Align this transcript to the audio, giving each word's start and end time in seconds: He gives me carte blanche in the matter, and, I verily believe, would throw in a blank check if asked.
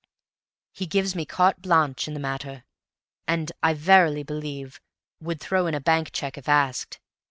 He 0.73 0.87
gives 0.87 1.13
me 1.13 1.25
carte 1.27 1.61
blanche 1.61 2.07
in 2.07 2.15
the 2.15 2.19
matter, 2.19 2.63
and, 3.27 3.51
I 3.61 3.75
verily 3.75 4.23
believe, 4.23 4.81
would 5.19 5.39
throw 5.39 5.67
in 5.67 5.75
a 5.75 5.79
blank 5.79 6.11
check 6.11 6.39
if 6.39 6.49
asked. 6.49 6.99